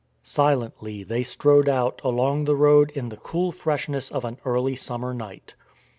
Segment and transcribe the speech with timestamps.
[0.23, 5.13] Silently they strode out along the road in the cool freshness of an early summer
[5.13, 5.53] night.